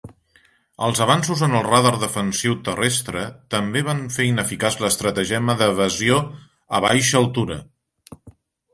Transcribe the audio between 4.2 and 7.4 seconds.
ineficaç l'estratagema d'evasió a baixa